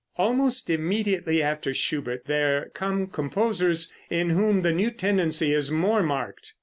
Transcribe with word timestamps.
Almost 0.17 0.71
immediately 0.71 1.43
after 1.43 1.75
Schubert 1.75 2.25
there 2.25 2.71
come 2.73 3.05
composers 3.05 3.93
in 4.09 4.31
whom 4.31 4.61
the 4.61 4.71
new 4.73 4.89
tendency 4.89 5.53
is 5.53 5.69
more 5.69 6.01
marked. 6.01 6.53